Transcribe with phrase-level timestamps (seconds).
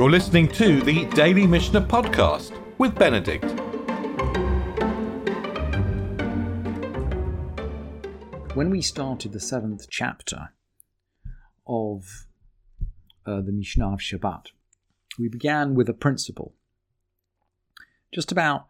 [0.00, 3.44] You're listening to the Daily Mishnah Podcast with Benedict.
[8.54, 10.54] When we started the seventh chapter
[11.66, 12.26] of
[13.26, 14.46] uh, the Mishnah of Shabbat,
[15.18, 16.54] we began with a principle
[18.10, 18.68] just about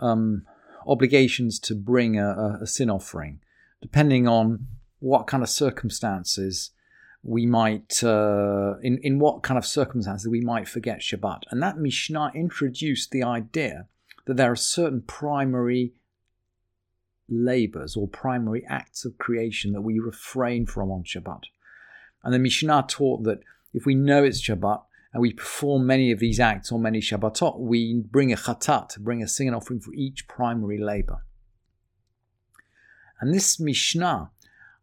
[0.00, 0.42] um,
[0.86, 3.40] obligations to bring a, a sin offering,
[3.80, 4.66] depending on
[4.98, 6.72] what kind of circumstances
[7.22, 11.42] we might, uh, in, in what kind of circumstances we might forget Shabbat.
[11.50, 13.86] And that Mishnah introduced the idea
[14.26, 15.92] that there are certain primary
[17.28, 21.42] labors or primary acts of creation that we refrain from on Shabbat.
[22.24, 23.40] And the Mishnah taught that
[23.72, 24.82] if we know it's Shabbat
[25.12, 29.22] and we perform many of these acts on many Shabbatot, we bring a chatat, bring
[29.22, 31.24] a singing offering for each primary labor.
[33.20, 34.31] And this Mishnah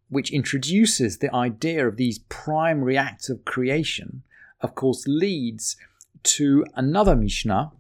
[0.10, 4.24] which introduces the idea of these primary acts of creation,
[4.62, 5.78] of course, leads
[6.24, 7.72] to another Mishnah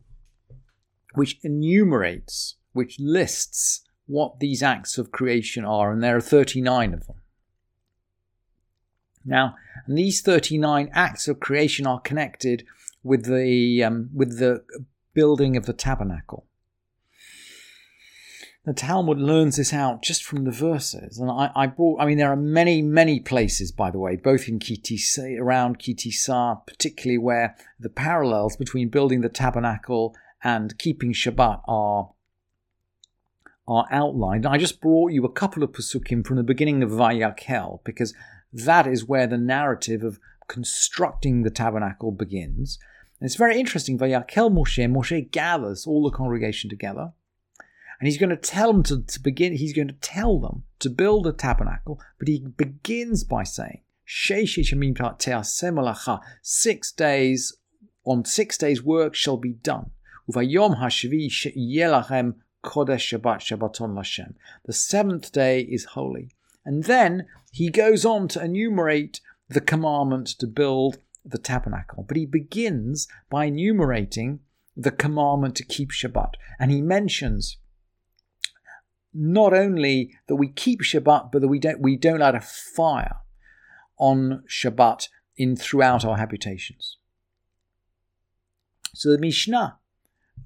[1.15, 7.07] which enumerates, which lists what these acts of creation are, and there are 39 of
[7.07, 7.21] them.
[9.25, 9.55] Now,
[9.87, 12.65] these 39 acts of creation are connected
[13.03, 14.63] with the, um, with the
[15.13, 16.45] building of the tabernacle.
[18.69, 21.17] The Talmud learns this out just from the verses.
[21.17, 24.47] And I, I brought, I mean, there are many, many places, by the way, both
[24.47, 30.77] in Ki Tisa, around Ki Tisa, particularly where the parallels between building the tabernacle and
[30.77, 32.11] keeping Shabbat are
[33.67, 34.45] are outlined.
[34.45, 38.13] I just brought you a couple of pasukim from the beginning of Vayakel because
[38.53, 42.77] that is where the narrative of constructing the tabernacle begins.
[43.19, 43.97] And it's very interesting.
[43.97, 47.13] Vayakel Moshe, Moshe gathers all the congregation together
[47.99, 50.89] and he's going to tell them to, to begin, he's going to tell them to
[50.89, 53.81] build a tabernacle, but he begins by saying,
[56.41, 57.57] Six days,
[58.05, 59.91] on six days work shall be done.
[64.65, 66.29] The seventh day is holy.
[66.65, 72.05] And then he goes on to enumerate the commandment to build the tabernacle.
[72.07, 74.39] But he begins by enumerating
[74.75, 76.33] the commandment to keep Shabbat.
[76.59, 77.57] And he mentions
[79.13, 83.17] not only that we keep Shabbat, but that we don't we don't light a fire
[83.97, 86.97] on Shabbat in throughout our habitations.
[88.93, 89.77] So the Mishnah,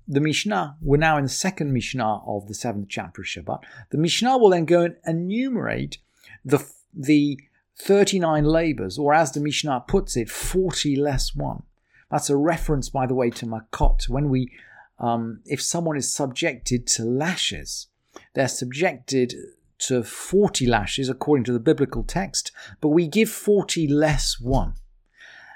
[0.07, 3.59] the Mishnah, we're now in the second Mishnah of the seventh chapter of Shabbat.
[3.89, 5.97] The Mishnah will then go and enumerate
[6.43, 7.39] the the
[7.79, 11.63] 39 labors, or as the Mishnah puts it, 40 less one.
[12.11, 14.07] That's a reference, by the way, to Makot.
[14.07, 14.51] When we,
[14.99, 17.87] um, if someone is subjected to lashes,
[18.33, 19.33] they're subjected
[19.79, 22.51] to 40 lashes according to the biblical text,
[22.81, 24.75] but we give 40 less one.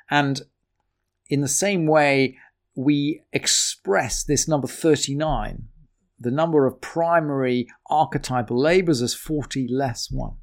[0.09, 0.41] And
[1.29, 2.37] in the same way,
[2.75, 5.63] we express this number 39,
[6.19, 10.35] the number of primary archetypal labors, as 40 less one.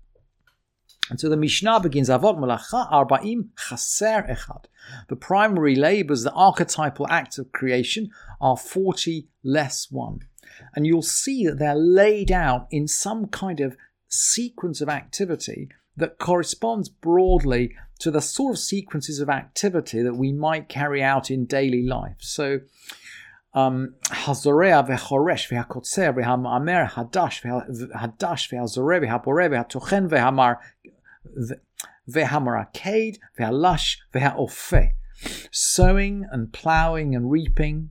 [1.10, 4.64] And so the Mishnah begins Avot Malacha Arba'im Chaser Echad.
[5.08, 10.20] The primary labors, the archetypal acts of creation, are 40 less one.
[10.74, 13.76] And you'll see that they're laid out in some kind of
[14.08, 20.32] sequence of activity that corresponds broadly to the sort of sequences of activity that we
[20.32, 22.16] might carry out in daily life.
[22.18, 22.60] So,
[23.54, 30.58] um, Hazorea v'choresh v'hakotzer v'hamamer hadash hadash v'hazore v'haboreh v'hatochen v'hamar
[32.10, 34.90] v'hamaraked v'halash v'haofe.
[35.52, 37.90] Sowing and ploughing and reaping,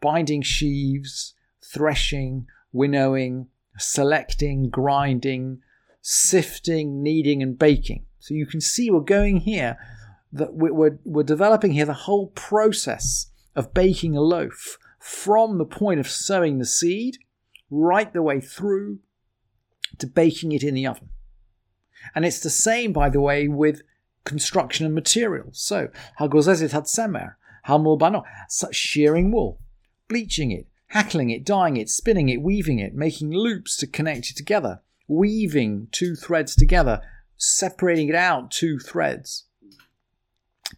[0.00, 1.34] binding sheaves,
[1.72, 3.48] threshing, winnowing,
[3.78, 5.60] selecting, grinding,
[6.02, 8.04] sifting, kneading, and baking.
[8.18, 9.76] So you can see we're going here
[10.32, 15.98] that we're, we're developing here the whole process of baking a loaf from the point
[15.98, 17.18] of sowing the seed
[17.70, 18.98] right the way through
[19.98, 21.08] to baking it in the oven.
[22.14, 23.82] And it's the same, by the way, with
[24.24, 25.60] construction and materials.
[25.60, 27.34] So, hagozezit had semer,
[27.66, 28.24] hamul
[28.72, 29.60] shearing wool,
[30.08, 34.36] bleaching it, hackling it, dyeing it, spinning it, weaving it, making loops to connect it
[34.36, 37.00] together, weaving two threads together,
[37.36, 39.44] separating it out two threads,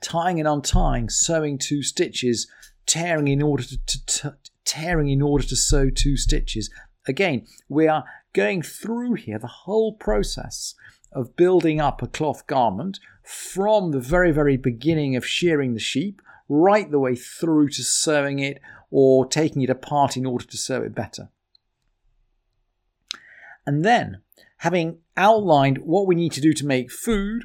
[0.01, 2.47] tying and untying, sewing two stitches,
[2.87, 6.71] tearing in order to, to, to tearing in order to sew two stitches.
[7.09, 8.05] Again, we are
[8.35, 10.75] going through here the whole process
[11.11, 16.21] of building up a cloth garment from the very, very beginning of shearing the sheep
[16.49, 18.61] right the way through to sewing it
[18.93, 21.31] or taking it apart in order to sew it better.
[23.67, 24.21] And then,
[24.59, 27.45] having outlined what we need to do to make food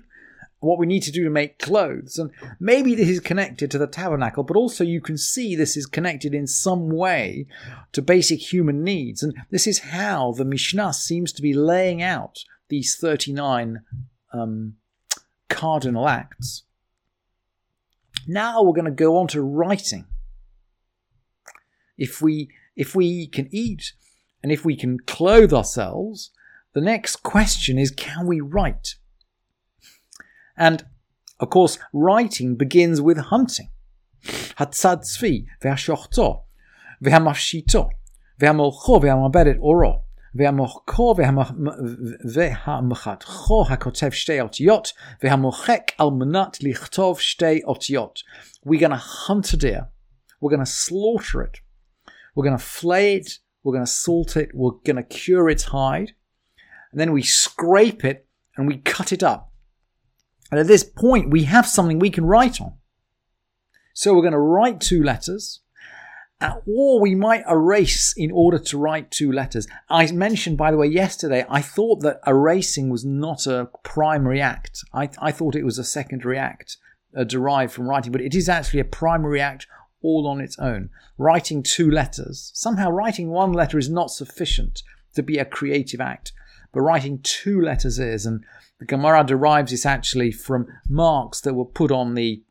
[0.59, 2.17] what we need to do to make clothes.
[2.17, 5.85] And maybe this is connected to the tabernacle, but also you can see this is
[5.85, 7.45] connected in some way
[7.91, 9.21] to basic human needs.
[9.21, 12.39] And this is how the Mishnah seems to be laying out
[12.69, 13.81] these 39
[14.33, 14.75] um,
[15.47, 16.63] cardinal acts.
[18.27, 20.05] Now we're going to go on to writing
[21.97, 23.93] if we if we can eat
[24.43, 26.31] and if we can clothe ourselves,
[26.73, 28.95] the next question is can we write?
[30.55, 30.85] And
[31.39, 33.69] of course, writing begins with hunting.
[34.25, 36.41] Ve'ashochto
[39.59, 40.03] oro
[43.65, 44.39] hakotev shtei
[46.61, 47.61] lichtov shtei.
[48.63, 49.87] We're going to hunt a deer.
[50.39, 51.59] We're going to slaughter it.
[52.37, 53.39] We're going to flay it.
[53.63, 54.51] We're going to salt it.
[54.53, 56.13] We're going to cure its hide.
[56.91, 59.47] And then we scrape it and we cut it up
[60.51, 62.73] and at this point, we have something we can write on.
[63.93, 65.61] So we're going to write two letters,
[66.65, 69.67] or we might erase in order to write two letters.
[69.89, 74.83] I mentioned, by the way, yesterday, I thought that erasing was not a primary act.
[74.93, 76.77] I, I thought it was a secondary act
[77.17, 79.67] uh, derived from writing, but it is actually a primary act
[80.01, 80.89] all on its own.
[81.17, 84.83] Writing two letters, somehow writing one letter is not sufficient
[85.15, 86.31] to be a creative act,
[86.71, 88.25] but writing two letters is.
[88.25, 88.43] And
[88.79, 92.43] the Gemara derives this actually from marks that were put on the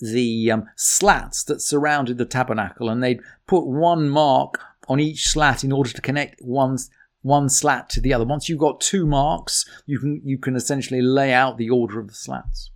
[0.00, 5.62] the um, slats that surrounded the tabernacle, and they'd put one mark on each slat
[5.64, 6.78] in order to connect one
[7.22, 8.24] one slat to the other.
[8.24, 12.08] Once you've got two marks, you can you can essentially lay out the order of
[12.08, 12.70] the slats.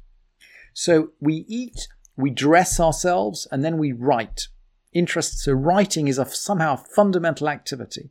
[0.73, 1.89] So we eat,
[2.19, 4.49] we dress ourselves, and then we write.
[4.93, 5.39] Interest.
[5.39, 8.11] So writing is a somehow a fundamental activity,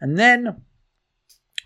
[0.00, 0.62] and then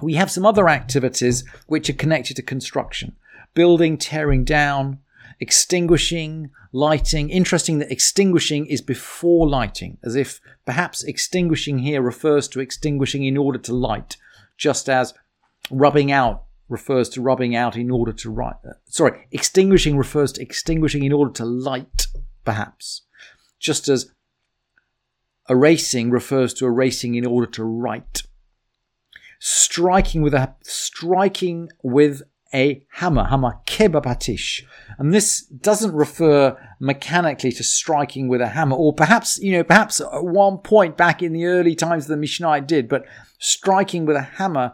[0.00, 3.16] we have some other activities which are connected to construction
[3.52, 4.98] building, tearing down,
[5.40, 7.30] extinguishing, lighting.
[7.30, 13.36] Interesting that extinguishing is before lighting, as if perhaps extinguishing here refers to extinguishing in
[13.36, 14.16] order to light,
[14.56, 15.14] just as
[15.70, 18.56] rubbing out refers to rubbing out in order to write.
[18.66, 22.06] Uh, sorry, extinguishing refers to extinguishing in order to light,
[22.44, 23.02] perhaps,
[23.58, 24.12] just as
[25.48, 28.22] erasing refers to erasing in order to write
[29.40, 32.22] striking with a striking with
[32.52, 34.62] a hammer, hammer kebabatish.
[34.98, 40.00] And this doesn't refer mechanically to striking with a hammer, or perhaps, you know, perhaps
[40.00, 43.06] at one point back in the early times of the Mishnah it did, but
[43.38, 44.72] striking with a hammer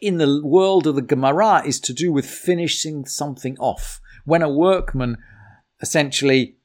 [0.00, 4.00] in the world of the Gemara is to do with finishing something off.
[4.24, 5.18] When a workman
[5.80, 6.56] essentially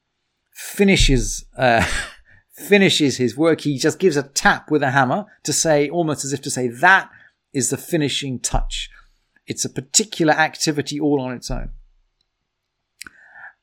[0.52, 1.86] finishes uh,
[2.52, 6.32] finishes his work, he just gives a tap with a hammer to say, almost as
[6.32, 7.10] if to say, that
[7.52, 8.90] is the finishing touch.
[9.46, 11.70] It's a particular activity all on its own.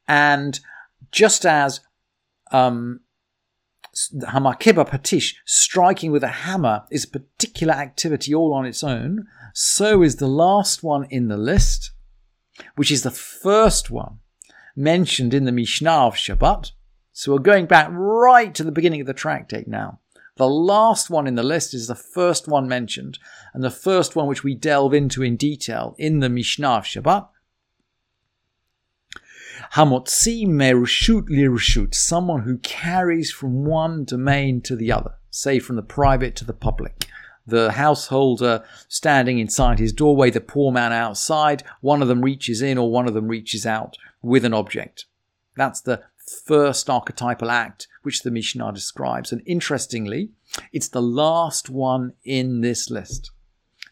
[0.07, 0.59] And
[1.11, 1.81] just as
[2.51, 3.01] um,
[3.95, 10.03] Hamakiba Patish, striking with a hammer, is a particular activity all on its own, so
[10.03, 11.91] is the last one in the list,
[12.75, 14.19] which is the first one
[14.75, 16.71] mentioned in the Mishnah of Shabbat,
[17.11, 19.99] so we're going back right to the beginning of the tractate now.
[20.37, 23.19] The last one in the list is the first one mentioned,
[23.53, 27.27] and the first one which we delve into in detail in the Mishnah of Shabbat.
[29.73, 35.83] Hamotzi merushut lirushut, someone who carries from one domain to the other, say from the
[35.83, 37.07] private to the public.
[37.45, 42.79] The householder standing inside his doorway, the poor man outside, one of them reaches in
[42.79, 45.05] or one of them reaches out with an object.
[45.55, 46.01] That's the
[46.45, 49.31] first archetypal act which the Mishnah describes.
[49.31, 50.31] And interestingly,
[50.71, 53.31] it's the last one in this list.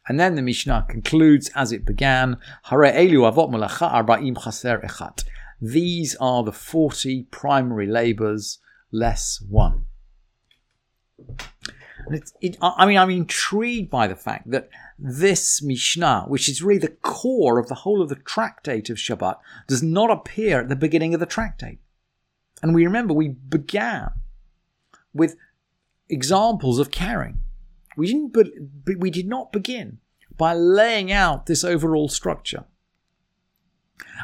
[0.08, 2.38] And then the Mishnah concludes as it began,
[5.62, 8.60] These are the 40 primary labors,
[8.92, 9.86] less one.
[12.42, 16.96] It, I mean, I'm intrigued by the fact that this Mishnah, which is really the
[17.02, 19.38] core of the whole of the tractate of Shabbat,
[19.68, 21.80] does not appear at the beginning of the tractate.
[22.62, 24.12] And we remember we began
[25.14, 25.36] with
[26.10, 27.40] examples of caring.
[27.98, 28.48] We didn't, but
[28.98, 30.00] we did not begin
[30.38, 32.66] by laying out this overall structure.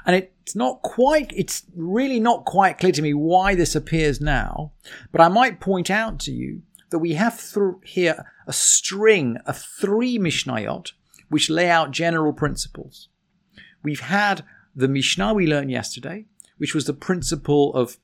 [0.05, 4.71] And it's not quite, it's really not quite clear to me why this appears now,
[5.11, 7.41] but I might point out to you that we have
[7.83, 10.91] here a string of three Mishnayot
[11.29, 13.09] which lay out general principles.
[13.81, 14.43] We've had
[14.75, 16.25] the Mishnah we learned yesterday,
[16.57, 17.97] which was the principle of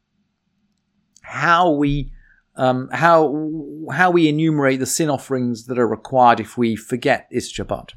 [1.22, 2.12] how we
[2.56, 7.52] um, how how we enumerate the sin offerings that are required if we forget is
[7.52, 7.92] Shabbat.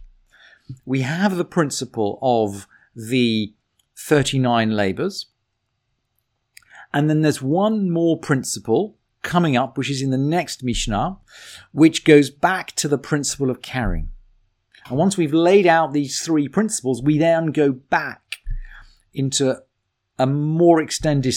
[0.84, 3.54] We have the principle of the
[4.06, 5.26] 39 labors.
[6.92, 11.18] And then there's one more principle coming up, which is in the next Mishnah,
[11.70, 14.10] which goes back to the principle of carrying.
[14.88, 18.36] And once we've laid out these three principles, we then go back
[19.14, 19.62] into
[20.18, 21.34] a more extended,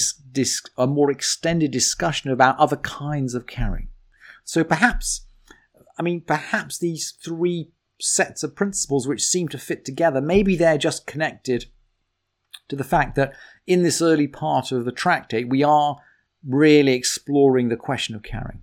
[0.77, 3.89] a more extended discussion about other kinds of carrying.
[4.43, 5.27] So perhaps,
[5.97, 7.69] I mean, perhaps these three
[7.99, 11.67] sets of principles which seem to fit together, maybe they're just connected
[12.69, 13.33] to the fact that
[13.67, 15.97] in this early part of the tractate, we are
[16.47, 18.61] really exploring the question of carrying.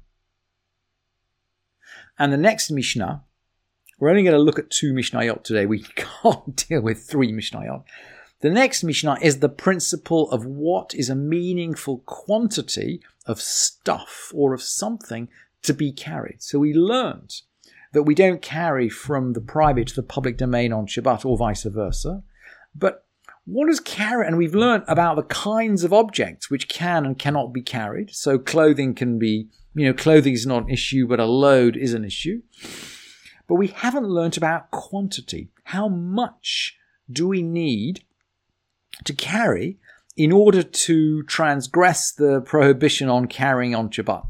[2.19, 3.23] And the next Mishnah,
[3.99, 5.67] we're only going to look at two Mishnayot today.
[5.67, 7.85] We can't deal with three Mishnayot.
[8.41, 14.53] The next Mishnah is the principle of what is a meaningful quantity of stuff or
[14.53, 15.29] of something
[15.63, 16.43] to be carried.
[16.43, 17.43] So we learned
[17.93, 21.63] that we don't carry from the private to the public domain on Shabbat or vice
[21.63, 22.25] versa.
[22.75, 23.07] But
[23.45, 24.27] what does carry?
[24.27, 28.15] And we've learned about the kinds of objects which can and cannot be carried.
[28.15, 31.95] So clothing can be, you know, clothing is not an issue, but a load is
[31.95, 32.43] an issue.
[33.49, 35.51] But we haven't learnt about quantity.
[35.65, 36.79] How much
[37.11, 38.05] do we need
[39.05, 39.79] to carry
[40.17, 44.27] in order to transgress the prohibition on carrying on Shabbat?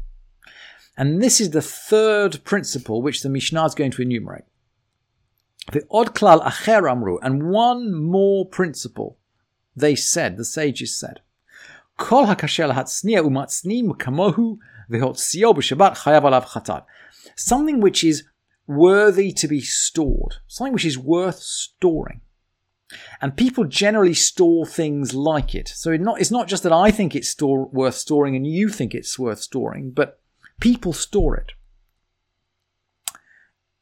[0.97, 4.45] And this is the third principle which the Mishnah is going to enumerate.
[5.71, 9.17] The odd klal acher amru, and one more principle.
[9.75, 11.21] They said, the sages said,
[11.97, 14.57] Kol hakasher hatzniya umatznim kamohu
[14.89, 16.85] v'hotzio b'shabbat chayav alav chatat.
[17.35, 18.23] Something which is
[18.67, 22.21] worthy to be stored, something which is worth storing.
[23.21, 25.67] And people generally store things like it.
[25.69, 29.17] So it's not just that I think it's store, worth storing and you think it's
[29.17, 30.19] worth storing, but
[30.59, 31.53] people store it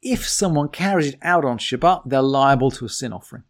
[0.01, 3.43] if someone carries it out on Shabbat, they're liable to a sin offering.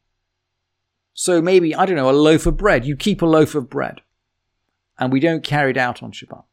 [1.13, 2.85] So maybe, I don't know, a loaf of bread.
[2.85, 4.01] You keep a loaf of bread.
[4.97, 6.43] And we don't carry it out on Shabbat.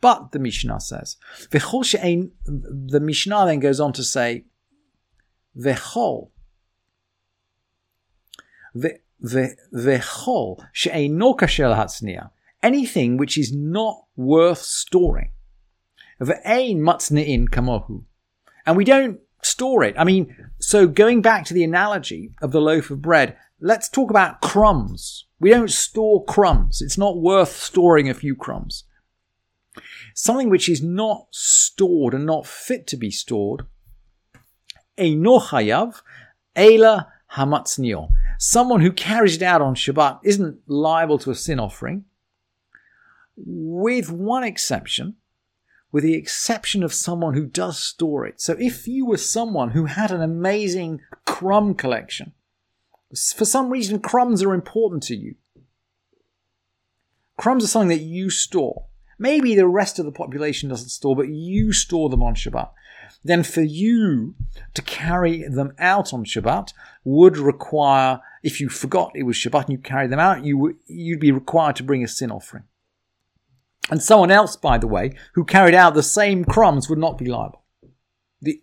[0.00, 1.16] But the Mishnah says,
[1.50, 4.44] the Mishnah then goes on to say,
[5.58, 6.30] Vechol,
[9.24, 12.30] Vechol, she'eino kasher hatzniya,
[12.62, 15.32] anything which is not worth storing.
[16.20, 18.04] Ve'ein matzne'in kamohu,
[18.68, 19.94] and we don't store it.
[19.96, 24.10] I mean, so going back to the analogy of the loaf of bread, let's talk
[24.10, 25.24] about crumbs.
[25.40, 26.82] We don't store crumbs.
[26.82, 28.84] It's not worth storing a few crumbs.
[30.14, 33.62] Something which is not stored and not fit to be stored,
[34.98, 36.02] eino chayav,
[36.54, 38.10] ela hamatznio.
[38.38, 42.04] Someone who carries it out on Shabbat isn't liable to a sin offering,
[43.34, 45.16] with one exception,
[45.90, 48.40] with the exception of someone who does store it.
[48.40, 52.32] So if you were someone who had an amazing crumb collection,
[53.34, 55.36] for some reason crumbs are important to you.
[57.38, 58.84] Crumbs are something that you store.
[59.18, 62.70] Maybe the rest of the population doesn't store, but you store them on Shabbat.
[63.24, 64.34] Then for you
[64.74, 66.72] to carry them out on Shabbat
[67.04, 71.20] would require, if you forgot it was Shabbat and you carried them out, you you'd
[71.20, 72.64] be required to bring a sin offering.
[73.90, 77.26] And someone else, by the way, who carried out the same crumbs would not be
[77.26, 77.64] liable.
[78.40, 78.62] The,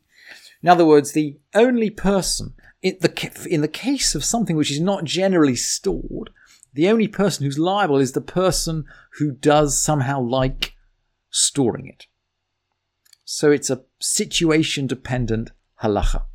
[0.62, 4.80] in other words, the only person, in the, in the case of something which is
[4.80, 6.30] not generally stored,
[6.74, 8.86] the only person who's liable is the person
[9.18, 10.74] who does somehow like
[11.30, 12.06] storing it.
[13.24, 15.52] So it's a situation dependent
[15.82, 16.26] halacha.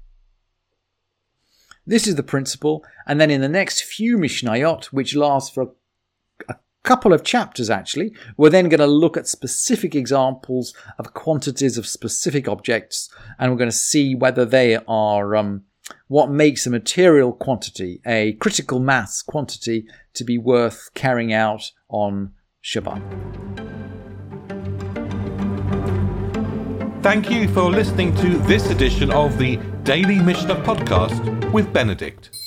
[1.87, 5.73] This is the principle, and then in the next few Mishnayot, which last for
[6.83, 8.13] couple of chapters actually.
[8.37, 13.59] We're then going to look at specific examples of quantities of specific objects, and we're
[13.59, 15.65] going to see whether they are um,
[16.09, 22.33] what makes a material quantity, a critical mass quantity, to be worth carrying out on
[22.65, 23.01] Shabbat.
[27.03, 32.40] Thank you for listening to this edition of the Daily Mishnah Podcast with Benedict.